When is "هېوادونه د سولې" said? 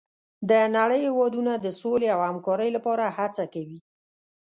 1.07-2.07